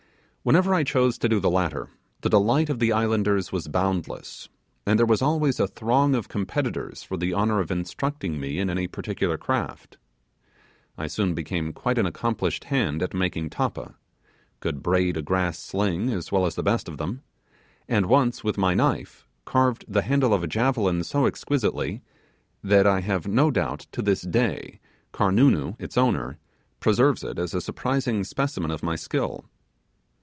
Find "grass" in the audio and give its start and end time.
15.21-15.59